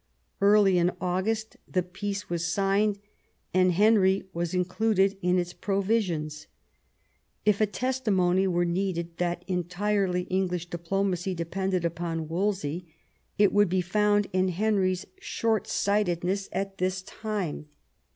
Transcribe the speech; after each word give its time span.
Early 0.41 0.79
in 0.79 0.93
August 0.99 1.57
the 1.67 1.83
peace 1.83 2.27
was 2.27 2.51
signed, 2.51 2.97
and 3.53 3.71
Henry 3.73 4.23
was 4.33 4.51
in 4.55 4.65
cluded 4.65 5.15
in 5.21 5.37
its 5.37 5.53
provisions. 5.53 6.47
If 7.45 7.61
a 7.61 7.67
testimony 7.67 8.47
were 8.47 8.65
needed 8.65 9.17
that 9.17 9.45
entirely 9.45 10.23
English 10.23 10.71
diplomacy 10.71 11.35
depended 11.35 11.85
upon 11.85 12.27
Wolsey, 12.27 12.87
it 13.37 13.53
would 13.53 13.69
be 13.69 13.81
found 13.81 14.25
in 14.33 14.47
Henry's 14.47 15.05
short 15.19 15.67
sightedness 15.67 16.49
at 16.51 16.79
this 16.79 17.03
time. 17.03 17.67